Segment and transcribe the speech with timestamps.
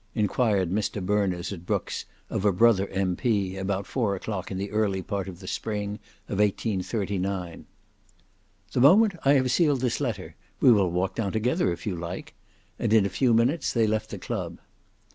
[0.15, 5.03] enquired Mr Berners at Brookes, of a brother M.P., about four o'clock in the early
[5.03, 7.67] part of the spring of 1839.
[8.71, 12.33] "The moment I have sealed this letter; we will walk down together, if you like!"
[12.79, 14.57] and in a few minutes they left the club.